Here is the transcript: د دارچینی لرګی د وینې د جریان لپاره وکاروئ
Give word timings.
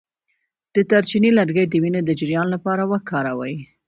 د 0.75 0.75
دارچینی 0.91 1.31
لرګی 1.39 1.65
د 1.67 1.73
وینې 1.83 2.01
د 2.05 2.11
جریان 2.19 2.47
لپاره 2.55 2.83
وکاروئ 2.91 3.55